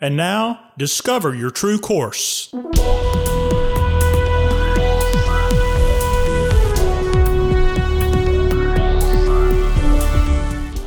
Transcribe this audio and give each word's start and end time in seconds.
And 0.00 0.16
now, 0.16 0.60
discover 0.78 1.34
your 1.34 1.50
true 1.50 1.80
course. 1.80 2.50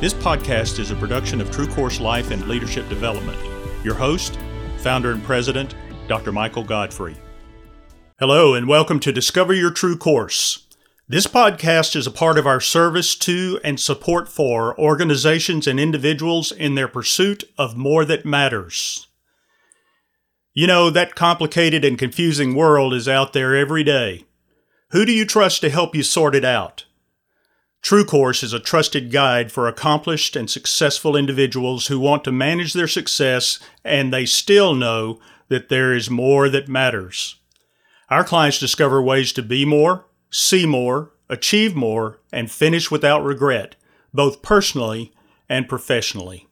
This 0.00 0.14
podcast 0.14 0.78
is 0.78 0.90
a 0.90 0.96
production 0.96 1.42
of 1.42 1.50
True 1.50 1.66
Course 1.66 2.00
Life 2.00 2.30
and 2.30 2.48
Leadership 2.48 2.88
Development. 2.88 3.38
Your 3.84 3.92
host, 3.94 4.38
founder 4.78 5.10
and 5.10 5.22
president, 5.22 5.74
Dr. 6.08 6.32
Michael 6.32 6.64
Godfrey. 6.64 7.18
Hello, 8.18 8.54
and 8.54 8.66
welcome 8.66 8.98
to 9.00 9.12
Discover 9.12 9.52
Your 9.52 9.72
True 9.72 9.98
Course. 9.98 10.66
This 11.08 11.26
podcast 11.26 11.96
is 11.96 12.06
a 12.06 12.12
part 12.12 12.38
of 12.38 12.46
our 12.46 12.60
service 12.60 13.16
to 13.16 13.58
and 13.64 13.78
support 13.80 14.28
for 14.28 14.78
organizations 14.78 15.66
and 15.66 15.80
individuals 15.80 16.52
in 16.52 16.76
their 16.76 16.86
pursuit 16.86 17.42
of 17.58 17.76
more 17.76 18.04
that 18.04 18.24
matters. 18.24 19.08
You 20.54 20.68
know, 20.68 20.90
that 20.90 21.16
complicated 21.16 21.84
and 21.84 21.98
confusing 21.98 22.54
world 22.54 22.94
is 22.94 23.08
out 23.08 23.32
there 23.32 23.56
every 23.56 23.82
day. 23.82 24.26
Who 24.90 25.04
do 25.04 25.10
you 25.10 25.26
trust 25.26 25.60
to 25.62 25.70
help 25.70 25.96
you 25.96 26.04
sort 26.04 26.36
it 26.36 26.44
out? 26.44 26.84
True 27.82 28.04
Course 28.04 28.44
is 28.44 28.52
a 28.52 28.60
trusted 28.60 29.10
guide 29.10 29.50
for 29.50 29.66
accomplished 29.66 30.36
and 30.36 30.48
successful 30.48 31.16
individuals 31.16 31.88
who 31.88 31.98
want 31.98 32.22
to 32.24 32.32
manage 32.32 32.74
their 32.74 32.86
success 32.86 33.58
and 33.84 34.12
they 34.12 34.24
still 34.24 34.72
know 34.72 35.18
that 35.48 35.68
there 35.68 35.92
is 35.94 36.08
more 36.08 36.48
that 36.48 36.68
matters. 36.68 37.40
Our 38.08 38.22
clients 38.22 38.60
discover 38.60 39.02
ways 39.02 39.32
to 39.32 39.42
be 39.42 39.64
more, 39.64 40.06
see 40.32 40.66
more, 40.66 41.12
achieve 41.28 41.76
more, 41.76 42.18
and 42.32 42.50
finish 42.50 42.90
without 42.90 43.22
regret, 43.22 43.76
both 44.12 44.42
personally 44.42 45.12
and 45.48 45.68
professionally. 45.68 46.48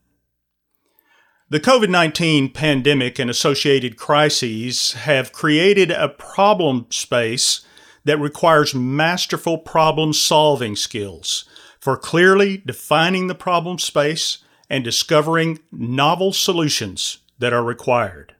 The 1.48 1.58
COVID 1.58 1.88
19 1.88 2.52
pandemic 2.52 3.18
and 3.18 3.28
associated 3.28 3.96
crises 3.96 4.92
have 4.92 5.32
created 5.32 5.90
a 5.90 6.08
problem 6.08 6.86
space 6.90 7.62
that 8.04 8.20
requires 8.20 8.74
masterful 8.74 9.58
problem 9.58 10.12
solving 10.12 10.76
skills 10.76 11.44
for 11.80 11.96
clearly 11.96 12.62
defining 12.64 13.26
the 13.26 13.34
problem 13.34 13.78
space 13.78 14.38
and 14.68 14.84
discovering 14.84 15.58
novel 15.72 16.32
solutions 16.32 17.18
that 17.38 17.52
are 17.52 17.64
required. 17.64 18.34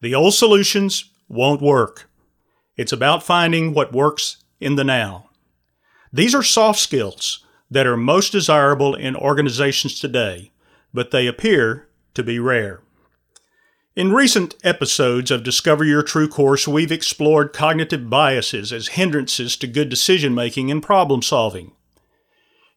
The 0.00 0.14
old 0.14 0.34
solutions 0.34 1.10
won't 1.28 1.60
work. 1.60 2.08
It's 2.76 2.92
about 2.92 3.22
finding 3.22 3.74
what 3.74 3.92
works 3.92 4.39
in 4.60 4.76
the 4.76 4.84
now. 4.84 5.30
These 6.12 6.34
are 6.34 6.42
soft 6.42 6.78
skills 6.78 7.44
that 7.70 7.86
are 7.86 7.96
most 7.96 8.32
desirable 8.32 8.94
in 8.94 9.16
organizations 9.16 9.98
today, 9.98 10.50
but 10.92 11.10
they 11.10 11.26
appear 11.26 11.88
to 12.14 12.22
be 12.22 12.38
rare. 12.38 12.80
In 13.96 14.12
recent 14.12 14.54
episodes 14.62 15.30
of 15.30 15.42
Discover 15.42 15.84
Your 15.84 16.02
True 16.02 16.28
Course, 16.28 16.66
we've 16.66 16.92
explored 16.92 17.52
cognitive 17.52 18.08
biases 18.08 18.72
as 18.72 18.88
hindrances 18.88 19.56
to 19.56 19.66
good 19.66 19.88
decision 19.88 20.34
making 20.34 20.70
and 20.70 20.82
problem 20.82 21.22
solving. 21.22 21.72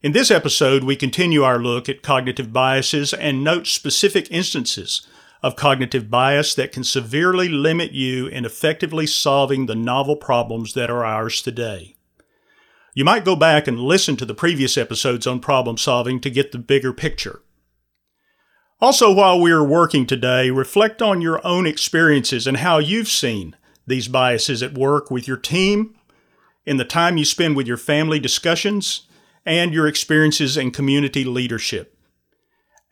In 0.02 0.12
this 0.12 0.30
episode, 0.30 0.84
we 0.84 0.96
continue 0.96 1.42
our 1.42 1.58
look 1.58 1.88
at 1.88 2.02
cognitive 2.02 2.52
biases 2.52 3.14
and 3.14 3.42
note 3.42 3.66
specific 3.66 4.30
instances 4.30 5.06
of 5.44 5.56
cognitive 5.56 6.10
bias 6.10 6.54
that 6.54 6.72
can 6.72 6.82
severely 6.82 7.50
limit 7.50 7.92
you 7.92 8.26
in 8.26 8.46
effectively 8.46 9.06
solving 9.06 9.66
the 9.66 9.74
novel 9.74 10.16
problems 10.16 10.72
that 10.72 10.88
are 10.88 11.04
ours 11.04 11.42
today. 11.42 11.94
You 12.94 13.04
might 13.04 13.26
go 13.26 13.36
back 13.36 13.68
and 13.68 13.78
listen 13.78 14.16
to 14.16 14.24
the 14.24 14.32
previous 14.32 14.78
episodes 14.78 15.26
on 15.26 15.40
problem 15.40 15.76
solving 15.76 16.18
to 16.20 16.30
get 16.30 16.50
the 16.50 16.58
bigger 16.58 16.94
picture. 16.94 17.42
Also, 18.80 19.12
while 19.12 19.38
we 19.38 19.52
are 19.52 19.62
working 19.62 20.06
today, 20.06 20.48
reflect 20.48 21.02
on 21.02 21.20
your 21.20 21.46
own 21.46 21.66
experiences 21.66 22.46
and 22.46 22.56
how 22.56 22.78
you've 22.78 23.08
seen 23.08 23.54
these 23.86 24.08
biases 24.08 24.62
at 24.62 24.78
work 24.78 25.10
with 25.10 25.28
your 25.28 25.36
team, 25.36 25.94
in 26.64 26.78
the 26.78 26.86
time 26.86 27.18
you 27.18 27.24
spend 27.26 27.54
with 27.54 27.66
your 27.66 27.76
family 27.76 28.18
discussions, 28.18 29.06
and 29.44 29.74
your 29.74 29.86
experiences 29.86 30.56
in 30.56 30.70
community 30.70 31.22
leadership. 31.22 31.93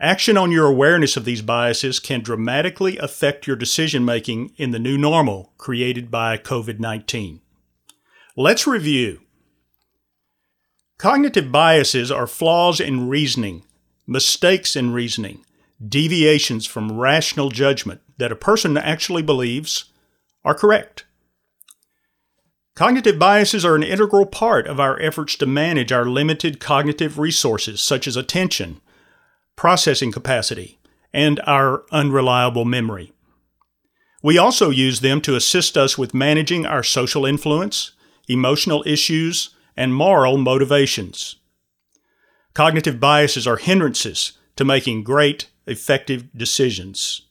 Action 0.02 0.36
on 0.36 0.50
your 0.50 0.66
awareness 0.66 1.16
of 1.16 1.24
these 1.24 1.42
biases 1.42 2.00
can 2.00 2.22
dramatically 2.22 2.98
affect 2.98 3.46
your 3.46 3.54
decision 3.54 4.04
making 4.04 4.52
in 4.56 4.72
the 4.72 4.80
new 4.80 4.98
normal 4.98 5.52
created 5.58 6.10
by 6.10 6.36
COVID 6.36 6.80
19. 6.80 7.40
Let's 8.36 8.66
review. 8.66 9.20
Cognitive 10.98 11.52
biases 11.52 12.10
are 12.10 12.26
flaws 12.26 12.80
in 12.80 13.08
reasoning, 13.08 13.62
mistakes 14.04 14.74
in 14.74 14.92
reasoning, 14.92 15.44
deviations 15.80 16.66
from 16.66 16.98
rational 16.98 17.50
judgment 17.50 18.00
that 18.18 18.32
a 18.32 18.36
person 18.36 18.76
actually 18.76 19.22
believes 19.22 19.84
are 20.44 20.54
correct. 20.54 21.04
Cognitive 22.74 23.20
biases 23.20 23.64
are 23.64 23.76
an 23.76 23.84
integral 23.84 24.26
part 24.26 24.66
of 24.66 24.80
our 24.80 25.00
efforts 25.00 25.36
to 25.36 25.46
manage 25.46 25.92
our 25.92 26.06
limited 26.06 26.58
cognitive 26.58 27.20
resources, 27.20 27.80
such 27.80 28.08
as 28.08 28.16
attention, 28.16 28.80
processing 29.56 30.12
capacity, 30.12 30.78
and 31.12 31.40
our 31.46 31.84
unreliable 31.92 32.64
memory. 32.64 33.12
We 34.22 34.38
also 34.38 34.70
use 34.70 35.00
them 35.00 35.20
to 35.22 35.36
assist 35.36 35.76
us 35.76 35.98
with 35.98 36.14
managing 36.14 36.64
our 36.64 36.82
social 36.82 37.26
influence, 37.26 37.92
emotional 38.28 38.82
issues, 38.86 39.50
and 39.76 39.94
moral 39.94 40.38
motivations. 40.38 41.36
Cognitive 42.54 43.00
biases 43.00 43.46
are 43.46 43.56
hindrances 43.56 44.32
to 44.56 44.64
making 44.64 45.02
great 45.02 45.48
effective 45.66 46.32
decisions. 46.36 47.22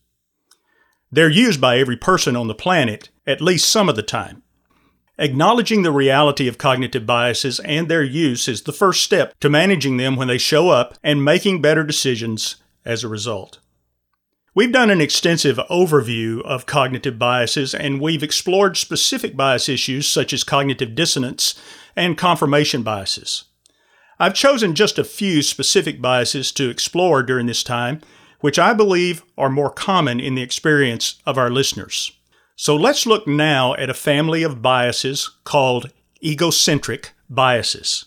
They're 1.11 1.29
used 1.29 1.61
by 1.61 1.77
every 1.77 1.97
person 1.97 2.35
on 2.35 2.47
the 2.47 2.55
planet 2.55 3.09
at 3.27 3.41
least 3.41 3.69
some 3.69 3.89
of 3.89 3.95
the 3.95 4.03
time. 4.03 4.43
Acknowledging 5.21 5.83
the 5.83 5.91
reality 5.91 6.47
of 6.47 6.57
cognitive 6.57 7.05
biases 7.05 7.59
and 7.59 7.87
their 7.87 8.01
use 8.01 8.47
is 8.47 8.63
the 8.63 8.73
first 8.73 9.03
step 9.03 9.39
to 9.39 9.51
managing 9.51 9.97
them 9.97 10.15
when 10.15 10.27
they 10.27 10.39
show 10.39 10.69
up 10.69 10.97
and 11.03 11.23
making 11.23 11.61
better 11.61 11.83
decisions 11.83 12.55
as 12.85 13.03
a 13.03 13.07
result. 13.07 13.59
We've 14.55 14.71
done 14.71 14.89
an 14.89 14.99
extensive 14.99 15.57
overview 15.69 16.41
of 16.41 16.65
cognitive 16.65 17.19
biases 17.19 17.75
and 17.75 18.01
we've 18.01 18.23
explored 18.23 18.77
specific 18.77 19.37
bias 19.37 19.69
issues 19.69 20.07
such 20.07 20.33
as 20.33 20.43
cognitive 20.43 20.95
dissonance 20.95 21.53
and 21.95 22.17
confirmation 22.17 22.81
biases. 22.81 23.43
I've 24.17 24.33
chosen 24.33 24.73
just 24.73 24.97
a 24.97 25.03
few 25.03 25.43
specific 25.43 26.01
biases 26.01 26.51
to 26.53 26.71
explore 26.71 27.21
during 27.21 27.45
this 27.45 27.61
time 27.61 28.01
which 28.39 28.57
I 28.57 28.73
believe 28.73 29.21
are 29.37 29.51
more 29.51 29.69
common 29.69 30.19
in 30.19 30.33
the 30.33 30.41
experience 30.41 31.21
of 31.27 31.37
our 31.37 31.51
listeners. 31.51 32.11
So 32.55 32.75
let's 32.75 33.05
look 33.05 33.27
now 33.27 33.73
at 33.75 33.89
a 33.89 33.93
family 33.93 34.43
of 34.43 34.61
biases 34.61 35.29
called 35.43 35.91
egocentric 36.23 37.13
biases. 37.29 38.05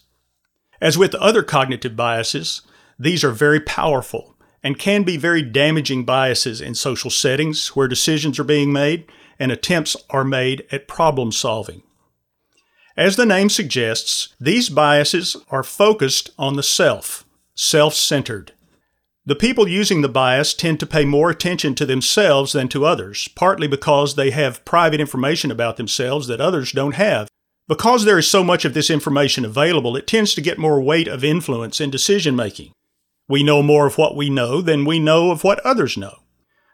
As 0.81 0.99
with 0.99 1.15
other 1.16 1.43
cognitive 1.43 1.97
biases, 1.97 2.62
these 2.99 3.25
are 3.25 3.31
very 3.31 3.60
powerful 3.60 4.34
and 4.62 4.78
can 4.78 5.03
be 5.03 5.16
very 5.16 5.43
damaging 5.43 6.04
biases 6.04 6.60
in 6.60 6.75
social 6.75 7.10
settings 7.10 7.69
where 7.77 7.87
decisions 7.87 8.38
are 8.38 8.44
being 8.44 8.72
made 8.72 9.06
and 9.38 9.53
attempts 9.53 9.97
are 10.10 10.25
made 10.25 10.66
at 10.72 10.88
problem 10.88 11.33
solving. 11.33 11.83
As 12.97 13.16
the 13.16 13.27
name 13.27 13.50
suggests, 13.50 14.34
these 14.41 14.69
biases 14.69 15.37
are 15.50 15.62
focused 15.62 16.31
on 16.38 16.54
the 16.54 16.62
self, 16.62 17.25
self 17.54 17.94
centered, 17.94 18.53
the 19.26 19.34
people 19.34 19.66
using 19.66 20.02
the 20.02 20.08
bias 20.08 20.52
tend 20.52 20.78
to 20.80 20.86
pay 20.86 21.06
more 21.06 21.30
attention 21.30 21.74
to 21.76 21.86
themselves 21.86 22.52
than 22.52 22.68
to 22.68 22.84
others, 22.84 23.28
partly 23.28 23.66
because 23.66 24.14
they 24.14 24.30
have 24.30 24.64
private 24.66 25.00
information 25.00 25.50
about 25.50 25.78
themselves 25.78 26.26
that 26.26 26.42
others 26.42 26.72
don't 26.72 26.96
have. 26.96 27.28
Because 27.66 28.04
there 28.04 28.18
is 28.18 28.28
so 28.28 28.44
much 28.44 28.66
of 28.66 28.74
this 28.74 28.90
information 28.90 29.46
available, 29.46 29.96
it 29.96 30.06
tends 30.06 30.34
to 30.34 30.42
get 30.42 30.58
more 30.58 30.78
weight 30.78 31.08
of 31.08 31.24
influence 31.24 31.80
in 31.80 31.90
decision 31.90 32.36
making. 32.36 32.72
We 33.26 33.42
know 33.42 33.62
more 33.62 33.86
of 33.86 33.96
what 33.96 34.14
we 34.14 34.28
know 34.28 34.60
than 34.60 34.84
we 34.84 34.98
know 34.98 35.30
of 35.30 35.42
what 35.42 35.60
others 35.60 35.96
know. 35.96 36.18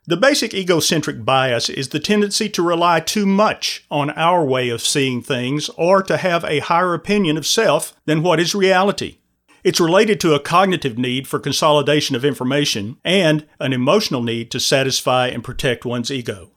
The 0.07 0.17
basic 0.17 0.53
egocentric 0.53 1.25
bias 1.25 1.69
is 1.69 1.91
the 1.91 2.01
tendency 2.01 2.49
to 2.49 2.63
rely 2.63 2.99
too 2.99 3.27
much 3.27 3.85
on 3.93 4.11
our 4.11 4.45
way 4.45 4.71
of 4.71 4.83
seeing 4.83 5.23
things 5.23 5.69
or 5.77 6.03
to 6.03 6.17
have 6.17 6.43
a 6.43 6.59
higher 6.59 6.95
opinion 6.95 7.37
of 7.37 7.47
self 7.47 7.95
than 8.07 8.25
what 8.25 8.41
is 8.41 8.53
reality. 8.53 9.19
It's 9.63 9.81
related 9.81 10.21
to 10.21 10.35
a 10.35 10.41
cognitive 10.41 10.97
need 10.97 11.29
for 11.29 11.39
consolidation 11.39 12.17
of 12.17 12.25
information 12.25 12.97
and 13.05 13.47
an 13.59 13.73
emotional 13.73 14.23
need 14.23 14.51
to 14.53 14.61
satisfy 14.61 15.29
and 15.29 15.45
protect 15.45 15.85
one's 15.85 16.11
ego. 16.11 16.51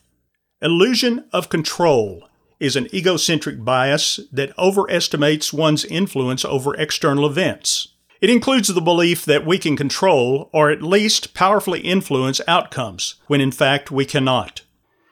Illusion 0.62 1.26
of 1.34 1.50
control 1.50 2.30
is 2.60 2.78
an 2.78 2.88
egocentric 2.96 3.66
bias 3.66 4.22
that 4.32 4.58
overestimates 4.58 5.52
one's 5.52 5.84
influence 5.84 6.46
over 6.46 6.74
external 6.76 7.26
events. 7.26 7.90
It 8.22 8.30
includes 8.30 8.70
the 8.70 8.80
belief 8.80 9.26
that 9.26 9.46
we 9.46 9.58
can 9.58 9.76
control 9.76 10.50
or 10.54 10.72
at 10.72 10.82
least 10.82 11.34
powerfully 11.34 11.82
influence 11.82 12.40
outcomes, 12.48 13.16
when 13.28 13.42
in 13.42 13.52
fact 13.52 13.92
we 13.92 14.06
cannot. 14.06 14.62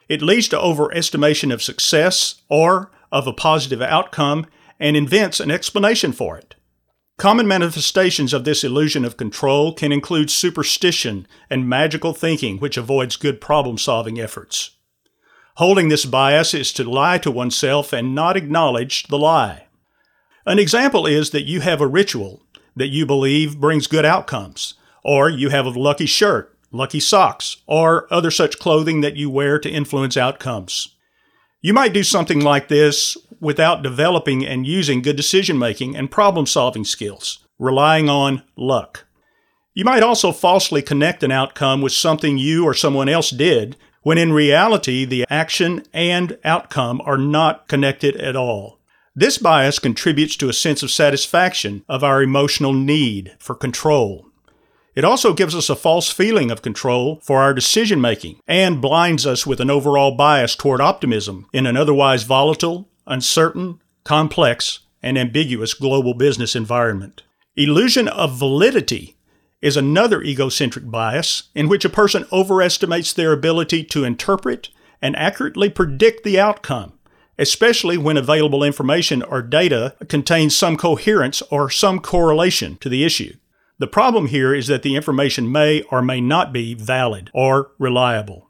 It 0.08 0.22
leads 0.22 0.48
to 0.48 0.56
overestimation 0.56 1.52
of 1.52 1.62
success 1.62 2.36
or 2.48 2.90
of 3.10 3.26
a 3.26 3.34
positive 3.34 3.82
outcome 3.82 4.46
and 4.80 4.96
invents 4.96 5.40
an 5.40 5.50
explanation 5.50 6.12
for 6.12 6.38
it. 6.38 6.54
Common 7.18 7.46
manifestations 7.46 8.32
of 8.32 8.44
this 8.44 8.64
illusion 8.64 9.04
of 9.04 9.16
control 9.16 9.72
can 9.74 9.92
include 9.92 10.30
superstition 10.30 11.26
and 11.48 11.68
magical 11.68 12.14
thinking, 12.14 12.58
which 12.58 12.76
avoids 12.76 13.16
good 13.16 13.40
problem 13.40 13.78
solving 13.78 14.18
efforts. 14.18 14.70
Holding 15.56 15.88
this 15.88 16.06
bias 16.06 16.54
is 16.54 16.72
to 16.72 16.84
lie 16.84 17.18
to 17.18 17.30
oneself 17.30 17.92
and 17.92 18.14
not 18.14 18.36
acknowledge 18.36 19.04
the 19.04 19.18
lie. 19.18 19.66
An 20.46 20.58
example 20.58 21.06
is 21.06 21.30
that 21.30 21.44
you 21.44 21.60
have 21.60 21.80
a 21.80 21.86
ritual 21.86 22.42
that 22.74 22.88
you 22.88 23.04
believe 23.04 23.60
brings 23.60 23.86
good 23.86 24.04
outcomes, 24.04 24.74
or 25.04 25.28
you 25.28 25.50
have 25.50 25.66
a 25.66 25.70
lucky 25.70 26.06
shirt, 26.06 26.56
lucky 26.72 27.00
socks, 27.00 27.58
or 27.66 28.12
other 28.12 28.30
such 28.30 28.58
clothing 28.58 29.02
that 29.02 29.16
you 29.16 29.28
wear 29.28 29.58
to 29.58 29.70
influence 29.70 30.16
outcomes. 30.16 30.96
You 31.60 31.74
might 31.74 31.92
do 31.92 32.02
something 32.02 32.40
like 32.40 32.68
this 32.68 33.16
without 33.42 33.82
developing 33.82 34.46
and 34.46 34.66
using 34.66 35.02
good 35.02 35.16
decision 35.16 35.58
making 35.58 35.96
and 35.96 36.10
problem 36.10 36.46
solving 36.46 36.84
skills, 36.84 37.44
relying 37.58 38.08
on 38.08 38.42
luck. 38.56 39.04
You 39.74 39.84
might 39.84 40.02
also 40.02 40.30
falsely 40.32 40.80
connect 40.80 41.22
an 41.22 41.32
outcome 41.32 41.82
with 41.82 41.92
something 41.92 42.38
you 42.38 42.64
or 42.64 42.72
someone 42.72 43.08
else 43.08 43.30
did, 43.30 43.76
when 44.02 44.16
in 44.16 44.32
reality 44.32 45.04
the 45.04 45.24
action 45.28 45.82
and 45.92 46.38
outcome 46.44 47.00
are 47.04 47.18
not 47.18 47.66
connected 47.66 48.16
at 48.16 48.36
all. 48.36 48.78
This 49.14 49.38
bias 49.38 49.78
contributes 49.78 50.36
to 50.36 50.48
a 50.48 50.54
sense 50.54 50.82
of 50.82 50.90
satisfaction 50.90 51.84
of 51.88 52.04
our 52.04 52.22
emotional 52.22 52.72
need 52.72 53.34
for 53.38 53.54
control. 53.54 54.26
It 54.94 55.04
also 55.04 55.32
gives 55.32 55.54
us 55.54 55.68
a 55.68 55.76
false 55.76 56.10
feeling 56.10 56.50
of 56.50 56.62
control 56.62 57.18
for 57.22 57.40
our 57.40 57.54
decision 57.54 58.00
making 58.00 58.40
and 58.46 58.80
blinds 58.80 59.26
us 59.26 59.46
with 59.46 59.60
an 59.60 59.70
overall 59.70 60.14
bias 60.16 60.54
toward 60.54 60.80
optimism 60.80 61.46
in 61.52 61.66
an 61.66 61.76
otherwise 61.76 62.24
volatile, 62.24 62.88
uncertain, 63.06 63.80
complex, 64.04 64.80
and 65.02 65.18
ambiguous 65.18 65.74
global 65.74 66.14
business 66.14 66.54
environment. 66.54 67.22
Illusion 67.56 68.08
of 68.08 68.38
validity 68.38 69.16
is 69.60 69.76
another 69.76 70.22
egocentric 70.22 70.90
bias 70.90 71.44
in 71.54 71.68
which 71.68 71.84
a 71.84 71.90
person 71.90 72.24
overestimates 72.32 73.12
their 73.12 73.32
ability 73.32 73.84
to 73.84 74.04
interpret 74.04 74.70
and 75.00 75.16
accurately 75.16 75.68
predict 75.68 76.24
the 76.24 76.38
outcome 76.38 76.98
especially 77.38 77.96
when 77.96 78.16
available 78.16 78.62
information 78.62 79.22
or 79.22 79.42
data 79.42 79.96
contains 80.08 80.56
some 80.56 80.76
coherence 80.76 81.42
or 81.50 81.70
some 81.70 81.98
correlation 81.98 82.76
to 82.76 82.88
the 82.88 83.04
issue. 83.04 83.34
The 83.78 83.86
problem 83.86 84.26
here 84.26 84.54
is 84.54 84.68
that 84.68 84.82
the 84.82 84.94
information 84.94 85.50
may 85.50 85.82
or 85.90 86.02
may 86.02 86.20
not 86.20 86.52
be 86.52 86.74
valid 86.74 87.30
or 87.34 87.72
reliable. 87.78 88.48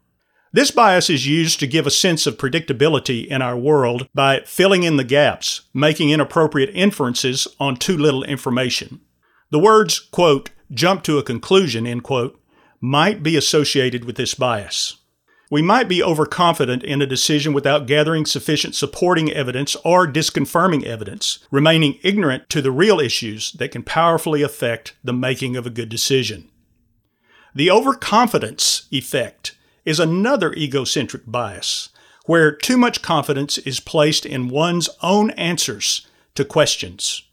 This 0.55 0.69
bias 0.69 1.09
is 1.09 1.25
used 1.25 1.59
to 1.59 1.67
give 1.67 1.87
a 1.87 1.91
sense 1.91 2.27
of 2.27 2.37
predictability 2.37 3.25
in 3.25 3.41
our 3.41 3.57
world 3.57 4.07
by 4.13 4.41
filling 4.45 4.83
in 4.83 4.97
the 4.97 5.03
gaps, 5.03 5.61
making 5.73 6.11
inappropriate 6.11 6.69
inferences 6.75 7.47
on 7.59 7.75
too 7.75 7.97
little 7.97 8.23
information. 8.23 9.01
The 9.49 9.57
words, 9.57 9.99
quote, 9.99 10.51
jump 10.69 11.01
to 11.03 11.17
a 11.17 11.23
conclusion, 11.23 11.87
end 11.87 12.03
quote, 12.03 12.39
might 12.79 13.23
be 13.23 13.35
associated 13.35 14.05
with 14.05 14.15
this 14.15 14.35
bias. 14.35 14.97
We 15.49 15.63
might 15.63 15.87
be 15.87 16.03
overconfident 16.03 16.83
in 16.83 17.01
a 17.01 17.07
decision 17.07 17.53
without 17.53 17.87
gathering 17.87 18.27
sufficient 18.27 18.75
supporting 18.75 19.31
evidence 19.31 19.75
or 19.83 20.07
disconfirming 20.07 20.83
evidence, 20.83 21.39
remaining 21.49 21.97
ignorant 22.03 22.47
to 22.51 22.61
the 22.61 22.71
real 22.71 22.99
issues 22.99 23.53
that 23.53 23.71
can 23.71 23.81
powerfully 23.81 24.43
affect 24.43 24.95
the 25.03 25.13
making 25.13 25.55
of 25.55 25.65
a 25.65 25.71
good 25.71 25.89
decision. 25.89 26.47
The 27.55 27.71
overconfidence 27.71 28.87
effect 28.91 29.55
is 29.85 29.99
another 29.99 30.53
egocentric 30.53 31.23
bias, 31.25 31.89
where 32.25 32.55
too 32.55 32.77
much 32.77 33.01
confidence 33.01 33.57
is 33.59 33.79
placed 33.79 34.25
in 34.25 34.49
one's 34.49 34.89
own 35.01 35.31
answers 35.31 36.07
to 36.35 36.45
questions. 36.45 37.23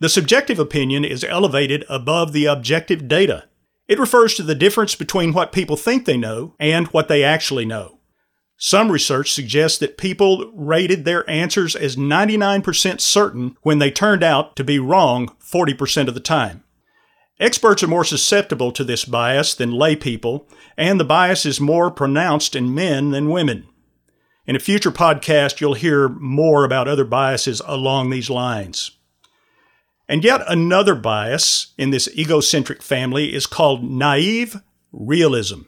The 0.00 0.08
subjective 0.08 0.58
opinion 0.58 1.04
is 1.04 1.24
elevated 1.24 1.84
above 1.88 2.32
the 2.32 2.46
objective 2.46 3.08
data 3.08 3.44
it 3.92 3.98
refers 3.98 4.34
to 4.34 4.42
the 4.42 4.54
difference 4.54 4.94
between 4.94 5.34
what 5.34 5.52
people 5.52 5.76
think 5.76 6.06
they 6.06 6.16
know 6.16 6.54
and 6.58 6.86
what 6.88 7.08
they 7.08 7.22
actually 7.22 7.66
know. 7.66 7.98
Some 8.56 8.90
research 8.90 9.32
suggests 9.32 9.76
that 9.78 9.98
people 9.98 10.50
rated 10.54 11.04
their 11.04 11.28
answers 11.28 11.76
as 11.76 11.96
99% 11.96 13.00
certain 13.02 13.56
when 13.60 13.80
they 13.80 13.90
turned 13.90 14.22
out 14.22 14.56
to 14.56 14.64
be 14.64 14.78
wrong 14.78 15.28
40% 15.40 16.08
of 16.08 16.14
the 16.14 16.20
time. 16.20 16.62
Experts 17.42 17.82
are 17.82 17.88
more 17.88 18.04
susceptible 18.04 18.70
to 18.70 18.84
this 18.84 19.04
bias 19.04 19.52
than 19.52 19.72
lay 19.72 19.96
people, 19.96 20.48
and 20.76 21.00
the 21.00 21.04
bias 21.04 21.44
is 21.44 21.60
more 21.60 21.90
pronounced 21.90 22.54
in 22.54 22.72
men 22.72 23.10
than 23.10 23.30
women. 23.30 23.66
In 24.46 24.54
a 24.54 24.60
future 24.60 24.92
podcast, 24.92 25.60
you'll 25.60 25.74
hear 25.74 26.08
more 26.08 26.64
about 26.64 26.86
other 26.86 27.04
biases 27.04 27.60
along 27.66 28.10
these 28.10 28.30
lines. 28.30 28.92
And 30.08 30.22
yet 30.22 30.42
another 30.46 30.94
bias 30.94 31.74
in 31.76 31.90
this 31.90 32.08
egocentric 32.16 32.80
family 32.80 33.34
is 33.34 33.48
called 33.48 33.82
naive 33.82 34.62
realism. 34.92 35.62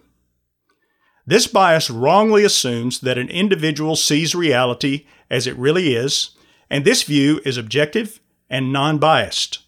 This 1.27 1.49
bias 1.49 1.91
wrongly 1.91 2.44
assumes 2.44 3.00
that 3.00 3.19
an 3.19 3.29
individual 3.29 3.97
sees 3.97 4.32
reality 4.32 5.06
as 5.29 5.49
it 5.49 5.56
really 5.56 5.97
is, 5.97 6.37
and 6.70 6.85
this 6.85 7.03
view 7.03 7.41
is 7.44 7.56
objective 7.56 8.20
and 8.49 8.73
non 8.73 8.99
biased. 8.99 9.63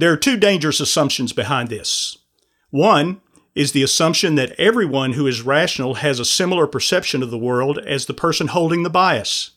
There 0.00 0.10
are 0.10 0.16
two 0.16 0.38
dangerous 0.38 0.80
assumptions 0.80 1.34
behind 1.34 1.68
this. 1.68 2.16
One 2.70 3.20
is 3.54 3.72
the 3.72 3.82
assumption 3.82 4.34
that 4.36 4.58
everyone 4.58 5.12
who 5.12 5.26
is 5.26 5.42
rational 5.42 5.96
has 5.96 6.18
a 6.18 6.24
similar 6.24 6.66
perception 6.66 7.22
of 7.22 7.30
the 7.30 7.36
world 7.36 7.76
as 7.76 8.06
the 8.06 8.14
person 8.14 8.46
holding 8.46 8.82
the 8.82 8.88
bias. 8.88 9.50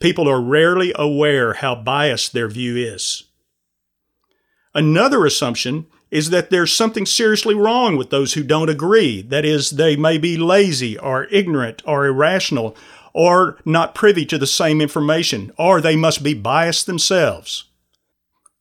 People 0.00 0.28
are 0.28 0.38
rarely 0.38 0.92
aware 0.96 1.54
how 1.54 1.74
biased 1.74 2.34
their 2.34 2.48
view 2.48 2.76
is. 2.76 3.24
Another 4.74 5.24
assumption 5.24 5.86
is 6.10 6.28
that 6.28 6.50
there's 6.50 6.70
something 6.70 7.06
seriously 7.06 7.54
wrong 7.54 7.96
with 7.96 8.10
those 8.10 8.34
who 8.34 8.42
don't 8.42 8.68
agree. 8.68 9.22
That 9.22 9.46
is, 9.46 9.70
they 9.70 9.96
may 9.96 10.18
be 10.18 10.36
lazy 10.36 10.98
or 10.98 11.24
ignorant 11.30 11.80
or 11.86 12.04
irrational 12.04 12.76
or 13.14 13.56
not 13.64 13.94
privy 13.94 14.26
to 14.26 14.36
the 14.36 14.46
same 14.46 14.82
information, 14.82 15.52
or 15.56 15.80
they 15.80 15.96
must 15.96 16.22
be 16.22 16.34
biased 16.34 16.84
themselves. 16.84 17.64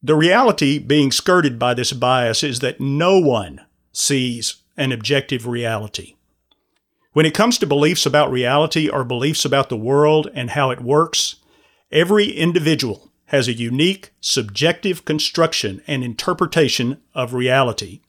The 0.04 0.16
reality 0.16 0.78
being 0.78 1.12
skirted 1.12 1.58
by 1.58 1.74
this 1.74 1.92
bias 1.92 2.44
is 2.44 2.60
that 2.60 2.80
no 2.80 3.20
one 3.20 3.62
sees 3.92 4.58
an 4.78 4.92
objective 4.92 5.48
reality. 5.48 6.16
When 7.14 7.26
it 7.26 7.34
comes 7.34 7.58
to 7.58 7.66
beliefs 7.66 8.06
about 8.06 8.32
reality 8.32 8.88
or 8.88 9.04
beliefs 9.04 9.44
about 9.44 9.70
the 9.70 9.78
world 9.78 10.30
and 10.36 10.52
how 10.52 10.70
it 10.70 10.82
works, 10.82 11.38
every 11.92 12.30
individual 12.30 13.12
has 13.28 13.48
a 13.48 13.54
unique, 13.54 14.12
subjective 14.22 15.04
construction 15.04 15.82
and 15.88 16.04
interpretation 16.04 17.02
of 17.16 17.34
reality. 17.34 18.02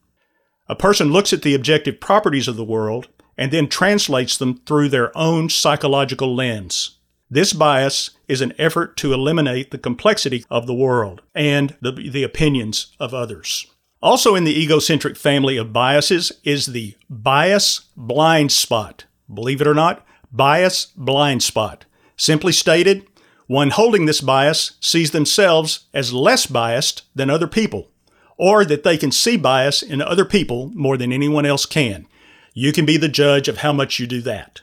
A 0.68 0.76
person 0.76 1.10
looks 1.10 1.32
at 1.32 1.40
the 1.40 1.54
objective 1.54 2.00
properties 2.00 2.48
of 2.48 2.56
the 2.56 2.64
world 2.64 3.08
and 3.38 3.50
then 3.50 3.66
translates 3.66 4.36
them 4.36 4.60
through 4.66 4.90
their 4.90 5.16
own 5.16 5.48
psychological 5.48 6.34
lens. 6.34 6.97
This 7.30 7.52
bias 7.52 8.10
is 8.26 8.40
an 8.40 8.54
effort 8.58 8.96
to 8.98 9.12
eliminate 9.12 9.70
the 9.70 9.78
complexity 9.78 10.44
of 10.50 10.66
the 10.66 10.74
world 10.74 11.20
and 11.34 11.76
the, 11.80 11.92
the 11.92 12.22
opinions 12.22 12.94
of 12.98 13.12
others. 13.12 13.66
Also, 14.00 14.34
in 14.34 14.44
the 14.44 14.58
egocentric 14.58 15.16
family 15.16 15.56
of 15.56 15.72
biases 15.72 16.32
is 16.44 16.66
the 16.66 16.94
bias 17.10 17.82
blind 17.96 18.52
spot. 18.52 19.04
Believe 19.32 19.60
it 19.60 19.66
or 19.66 19.74
not, 19.74 20.06
bias 20.32 20.86
blind 20.96 21.42
spot. 21.42 21.84
Simply 22.16 22.52
stated, 22.52 23.06
one 23.46 23.70
holding 23.70 24.06
this 24.06 24.20
bias 24.20 24.72
sees 24.80 25.10
themselves 25.10 25.86
as 25.92 26.12
less 26.12 26.46
biased 26.46 27.02
than 27.14 27.28
other 27.28 27.46
people, 27.46 27.88
or 28.36 28.64
that 28.64 28.84
they 28.84 28.96
can 28.96 29.10
see 29.10 29.36
bias 29.36 29.82
in 29.82 30.00
other 30.00 30.24
people 30.24 30.70
more 30.74 30.96
than 30.96 31.12
anyone 31.12 31.44
else 31.44 31.66
can. 31.66 32.06
You 32.54 32.72
can 32.72 32.86
be 32.86 32.96
the 32.96 33.08
judge 33.08 33.48
of 33.48 33.58
how 33.58 33.72
much 33.72 33.98
you 33.98 34.06
do 34.06 34.20
that. 34.22 34.60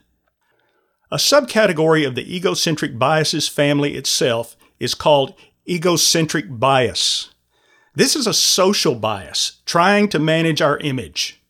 A 1.11 1.17
subcategory 1.17 2.05
of 2.05 2.15
the 2.15 2.35
egocentric 2.35 2.97
biases 2.97 3.47
family 3.47 3.95
itself 3.95 4.57
is 4.79 4.95
called 4.95 5.35
egocentric 5.67 6.45
bias. 6.49 7.29
This 7.93 8.15
is 8.15 8.27
a 8.27 8.33
social 8.33 8.95
bias, 8.95 9.61
trying 9.65 10.09
to 10.09 10.19
manage 10.19 10.61
our 10.61 10.77
image. 10.79 11.41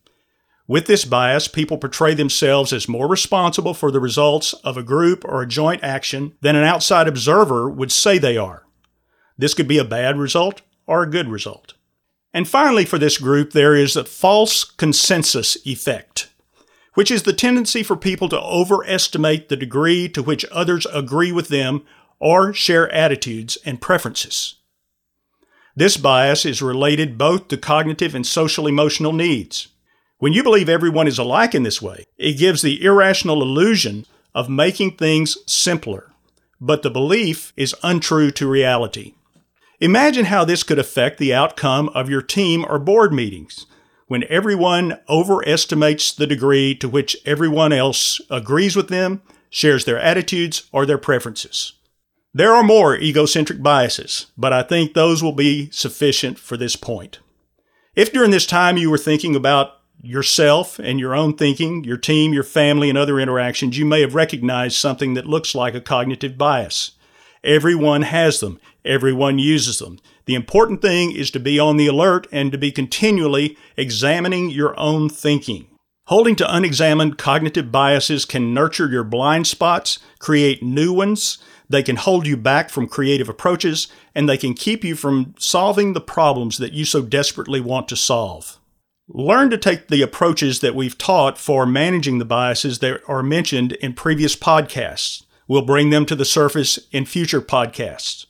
With 0.67 0.87
this 0.87 1.05
bias, 1.05 1.47
people 1.47 1.77
portray 1.77 2.13
themselves 2.13 2.73
as 2.73 2.89
more 2.89 3.07
responsible 3.07 3.73
for 3.73 3.91
the 3.91 3.99
results 3.99 4.53
of 4.63 4.77
a 4.77 4.83
group 4.83 5.23
or 5.23 5.41
a 5.41 5.47
joint 5.47 5.83
action 5.83 6.33
than 6.41 6.55
an 6.55 6.63
outside 6.63 7.07
observer 7.07 7.69
would 7.69 7.91
say 7.91 8.17
they 8.17 8.35
are. 8.35 8.65
This 9.37 9.53
could 9.53 9.67
be 9.67 9.77
a 9.77 9.85
bad 9.85 10.17
result 10.17 10.61
or 10.87 11.03
a 11.03 11.09
good 11.09 11.29
result. 11.29 11.75
And 12.33 12.47
finally, 12.47 12.83
for 12.83 12.97
this 12.97 13.17
group, 13.17 13.53
there 13.53 13.75
is 13.75 13.95
a 13.95 14.03
false 14.03 14.65
consensus 14.65 15.57
effect, 15.65 16.29
which 16.95 17.11
is 17.11 17.23
the 17.23 17.33
tendency 17.33 17.83
for 17.83 17.95
people 17.95 18.27
to 18.29 18.41
overestimate 18.41 19.47
the 19.47 19.55
degree 19.55 20.09
to 20.09 20.23
which 20.23 20.45
others 20.51 20.87
agree 20.91 21.31
with 21.31 21.49
them 21.49 21.83
or 22.19 22.53
share 22.53 22.91
attitudes 22.91 23.57
and 23.65 23.81
preferences. 23.81 24.55
This 25.75 25.97
bias 25.97 26.45
is 26.45 26.61
related 26.61 27.17
both 27.17 27.49
to 27.49 27.57
cognitive 27.57 28.15
and 28.15 28.25
social 28.25 28.65
emotional 28.65 29.11
needs. 29.11 29.67
When 30.19 30.31
you 30.31 30.41
believe 30.41 30.69
everyone 30.69 31.07
is 31.07 31.19
alike 31.19 31.53
in 31.53 31.63
this 31.63 31.81
way, 31.81 32.05
it 32.17 32.39
gives 32.39 32.61
the 32.61 32.83
irrational 32.83 33.41
illusion 33.41 34.05
of 34.33 34.49
making 34.49 34.95
things 34.95 35.37
simpler, 35.45 36.11
but 36.61 36.81
the 36.81 36.89
belief 36.89 37.51
is 37.57 37.75
untrue 37.83 38.31
to 38.31 38.47
reality. 38.47 39.13
Imagine 39.81 40.25
how 40.25 40.45
this 40.45 40.63
could 40.63 40.79
affect 40.79 41.17
the 41.17 41.33
outcome 41.33 41.89
of 41.89 42.09
your 42.09 42.21
team 42.21 42.65
or 42.69 42.79
board 42.79 43.11
meetings 43.11 43.65
when 44.07 44.23
everyone 44.29 44.99
overestimates 45.09 46.11
the 46.11 46.27
degree 46.27 46.75
to 46.75 46.87
which 46.87 47.17
everyone 47.25 47.73
else 47.73 48.21
agrees 48.29 48.75
with 48.75 48.89
them, 48.89 49.21
shares 49.49 49.85
their 49.85 49.99
attitudes, 49.99 50.69
or 50.71 50.85
their 50.85 50.97
preferences. 50.97 51.73
There 52.33 52.53
are 52.53 52.63
more 52.63 52.97
egocentric 52.97 53.63
biases, 53.63 54.27
but 54.37 54.51
I 54.51 54.61
think 54.61 54.93
those 54.93 55.23
will 55.23 55.31
be 55.31 55.69
sufficient 55.71 56.37
for 56.37 56.57
this 56.57 56.75
point. 56.75 57.19
If 57.95 58.11
during 58.11 58.31
this 58.31 58.45
time 58.45 58.77
you 58.77 58.91
were 58.91 58.97
thinking 58.97 59.35
about 59.35 59.71
yourself 60.01 60.77
and 60.77 60.99
your 60.99 61.15
own 61.15 61.37
thinking, 61.37 61.83
your 61.85 61.97
team, 61.97 62.33
your 62.33 62.43
family, 62.43 62.89
and 62.89 62.97
other 62.97 63.19
interactions, 63.19 63.77
you 63.77 63.85
may 63.85 64.01
have 64.01 64.15
recognized 64.15 64.75
something 64.75 65.13
that 65.13 65.25
looks 65.25 65.55
like 65.55 65.73
a 65.73 65.81
cognitive 65.81 66.37
bias. 66.37 66.91
Everyone 67.43 68.01
has 68.01 68.39
them. 68.39 68.59
Everyone 68.83 69.39
uses 69.39 69.79
them. 69.79 69.99
The 70.25 70.35
important 70.35 70.81
thing 70.81 71.11
is 71.11 71.29
to 71.31 71.39
be 71.39 71.59
on 71.59 71.77
the 71.77 71.87
alert 71.87 72.27
and 72.31 72.51
to 72.51 72.57
be 72.57 72.71
continually 72.71 73.57
examining 73.77 74.49
your 74.49 74.77
own 74.79 75.09
thinking. 75.09 75.67
Holding 76.07 76.35
to 76.37 76.55
unexamined 76.55 77.17
cognitive 77.17 77.71
biases 77.71 78.25
can 78.25 78.53
nurture 78.53 78.87
your 78.87 79.03
blind 79.03 79.47
spots, 79.47 79.99
create 80.19 80.61
new 80.61 80.93
ones, 80.93 81.39
they 81.67 81.81
can 81.81 81.95
hold 81.95 82.27
you 82.27 82.37
back 82.37 82.69
from 82.69 82.87
creative 82.87 83.27
approaches, 83.27 83.87
and 84.13 84.29
they 84.29 84.37
can 84.37 84.53
keep 84.53 84.83
you 84.83 84.95
from 84.95 85.33
solving 85.39 85.93
the 85.93 86.01
problems 86.01 86.57
that 86.57 86.73
you 86.73 86.85
so 86.85 87.01
desperately 87.01 87.59
want 87.59 87.87
to 87.89 87.95
solve. 87.95 88.59
Learn 89.07 89.49
to 89.51 89.57
take 89.57 89.87
the 89.87 90.01
approaches 90.01 90.59
that 90.61 90.75
we've 90.75 90.97
taught 90.97 91.37
for 91.37 91.65
managing 91.65 92.17
the 92.17 92.25
biases 92.25 92.79
that 92.79 93.01
are 93.07 93.23
mentioned 93.23 93.73
in 93.73 93.93
previous 93.93 94.35
podcasts. 94.35 95.23
We'll 95.47 95.61
bring 95.61 95.91
them 95.91 96.05
to 96.07 96.15
the 96.15 96.25
surface 96.25 96.79
in 96.91 97.05
future 97.05 97.41
podcasts. 97.41 98.25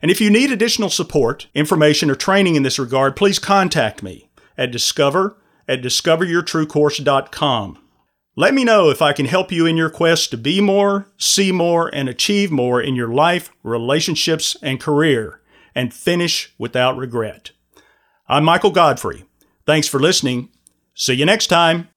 And 0.00 0.10
if 0.10 0.20
you 0.20 0.30
need 0.30 0.52
additional 0.52 0.90
support, 0.90 1.48
information, 1.54 2.10
or 2.10 2.14
training 2.14 2.56
in 2.56 2.62
this 2.62 2.78
regard, 2.78 3.16
please 3.16 3.38
contact 3.38 4.02
me 4.02 4.28
at 4.56 4.70
discover 4.70 5.36
at 5.66 5.82
discoveryourtruecourse.com. 5.82 7.78
Let 8.36 8.54
me 8.54 8.64
know 8.64 8.88
if 8.88 9.02
I 9.02 9.12
can 9.12 9.26
help 9.26 9.50
you 9.50 9.66
in 9.66 9.76
your 9.76 9.90
quest 9.90 10.30
to 10.30 10.36
be 10.36 10.60
more, 10.60 11.08
see 11.18 11.50
more, 11.50 11.92
and 11.92 12.08
achieve 12.08 12.52
more 12.52 12.80
in 12.80 12.94
your 12.94 13.12
life, 13.12 13.50
relationships, 13.64 14.56
and 14.62 14.80
career, 14.80 15.40
and 15.74 15.92
finish 15.92 16.54
without 16.56 16.96
regret. 16.96 17.50
I'm 18.28 18.44
Michael 18.44 18.70
Godfrey. 18.70 19.24
Thanks 19.66 19.88
for 19.88 19.98
listening. 19.98 20.50
See 20.94 21.14
you 21.14 21.26
next 21.26 21.48
time. 21.48 21.88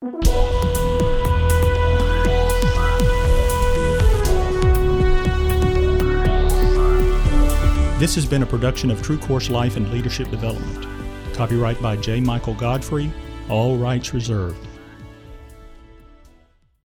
This 8.01 8.15
has 8.15 8.25
been 8.25 8.41
a 8.41 8.47
production 8.47 8.89
of 8.89 8.99
True 9.03 9.19
Course 9.19 9.51
Life 9.51 9.77
and 9.77 9.91
Leadership 9.91 10.31
Development. 10.31 10.87
Copyright 11.35 11.79
by 11.83 11.95
J. 11.97 12.19
Michael 12.19 12.55
Godfrey, 12.55 13.13
all 13.47 13.77
rights 13.77 14.11
reserved. 14.11 14.57